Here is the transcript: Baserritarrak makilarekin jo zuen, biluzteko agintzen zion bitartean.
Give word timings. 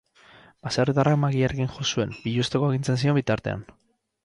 Baserritarrak 0.67 1.19
makilarekin 1.25 1.69
jo 1.75 1.85
zuen, 1.91 2.17
biluzteko 2.25 2.69
agintzen 2.73 3.01
zion 3.05 3.21
bitartean. 3.21 3.65